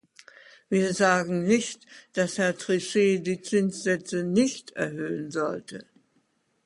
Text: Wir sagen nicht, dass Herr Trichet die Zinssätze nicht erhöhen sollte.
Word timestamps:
Wir 0.67 0.95
sagen 0.95 1.43
nicht, 1.43 1.85
dass 2.13 2.39
Herr 2.39 2.57
Trichet 2.57 3.27
die 3.27 3.39
Zinssätze 3.39 4.23
nicht 4.23 4.71
erhöhen 4.71 5.29
sollte. 5.29 5.85